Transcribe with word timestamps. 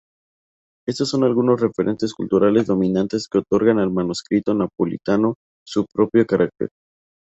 Estos 0.87 1.09
son 1.09 1.23
algunos 1.25 1.61
referentes 1.61 2.15
culturales 2.15 2.65
dominantes 2.65 3.27
que 3.27 3.37
otorgan 3.37 3.77
al 3.77 3.91
manuscrito 3.91 4.55
napolitano 4.55 5.35
su 5.63 5.85
propio 5.93 6.25
carácter. 6.25 6.69